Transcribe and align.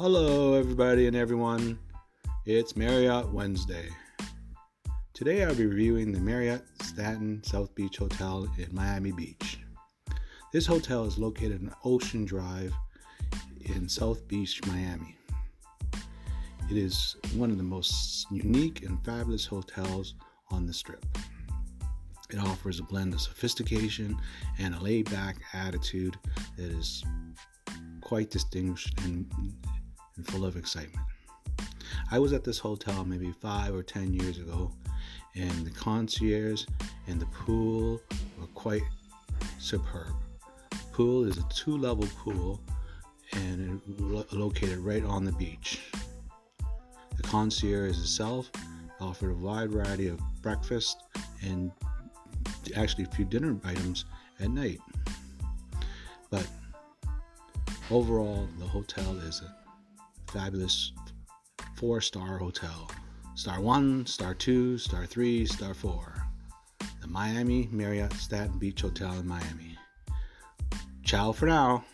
Hello, 0.00 0.54
everybody 0.54 1.08
and 1.08 1.14
everyone. 1.14 1.78
It's 2.46 2.74
Marriott 2.74 3.30
Wednesday. 3.34 3.86
Today 5.12 5.44
I'll 5.44 5.54
be 5.54 5.66
reviewing 5.66 6.10
the 6.10 6.20
Marriott 6.20 6.64
Stanton 6.80 7.44
South 7.44 7.74
Beach 7.74 7.98
Hotel 7.98 8.50
in 8.56 8.74
Miami 8.74 9.12
Beach. 9.12 9.60
This 10.54 10.64
hotel 10.64 11.04
is 11.04 11.18
located 11.18 11.60
on 11.60 11.74
Ocean 11.84 12.24
Drive 12.24 12.72
in 13.60 13.90
South 13.90 14.26
Beach, 14.26 14.64
Miami. 14.66 15.18
It 16.70 16.78
is 16.78 17.16
one 17.34 17.50
of 17.50 17.58
the 17.58 17.62
most 17.62 18.26
unique 18.30 18.86
and 18.86 19.04
fabulous 19.04 19.44
hotels 19.44 20.14
on 20.50 20.64
the 20.64 20.72
strip. 20.72 21.04
It 22.30 22.38
offers 22.38 22.80
a 22.80 22.84
blend 22.84 23.12
of 23.12 23.20
sophistication 23.20 24.16
and 24.58 24.74
a 24.74 24.80
laid 24.80 25.10
back 25.10 25.36
attitude 25.52 26.16
that 26.56 26.70
is 26.70 27.04
quite 28.00 28.30
distinguished 28.30 28.98
and, 29.04 29.30
and, 30.20 30.26
full 30.28 30.44
of 30.44 30.56
excitement. 30.56 31.04
I 32.10 32.18
was 32.18 32.32
at 32.32 32.44
this 32.44 32.58
hotel 32.58 33.04
maybe 33.04 33.32
five 33.32 33.74
or 33.74 33.82
ten 33.82 34.12
years 34.12 34.38
ago, 34.38 34.70
and 35.34 35.66
the 35.66 35.70
concierge 35.70 36.64
and 37.06 37.20
the 37.20 37.26
pool 37.26 38.00
were 38.38 38.46
quite 38.54 38.82
superb. 39.58 40.12
The 40.70 40.78
pool 40.92 41.24
is 41.24 41.38
a 41.38 41.44
two 41.48 41.76
level 41.76 42.06
pool 42.18 42.60
and 43.32 43.80
lo- 43.98 44.26
located 44.32 44.78
right 44.78 45.04
on 45.04 45.24
the 45.24 45.32
beach. 45.32 45.80
The 47.16 47.22
concierge 47.22 47.98
itself 47.98 48.50
offered 49.00 49.30
a 49.30 49.34
wide 49.34 49.70
variety 49.70 50.08
of 50.08 50.20
breakfast 50.42 51.02
and 51.42 51.70
actually 52.76 53.04
a 53.04 53.08
few 53.08 53.24
dinner 53.24 53.56
items 53.64 54.04
at 54.40 54.50
night. 54.50 54.80
But 56.28 56.46
overall, 57.90 58.48
the 58.58 58.66
hotel 58.66 59.16
is 59.18 59.40
a 59.40 59.54
fabulous 60.30 60.92
four 61.76 62.00
star 62.00 62.38
hotel. 62.38 62.90
Star 63.34 63.60
1, 63.60 64.06
Star 64.06 64.34
2, 64.34 64.76
Star 64.76 65.06
3, 65.06 65.46
Star 65.46 65.72
4. 65.72 66.14
The 67.00 67.06
Miami 67.06 67.68
Marriott 67.72 68.12
Stanton 68.12 68.58
Beach 68.58 68.82
Hotel 68.82 69.12
in 69.14 69.26
Miami. 69.26 69.78
Ciao 71.04 71.32
for 71.32 71.46
now. 71.46 71.84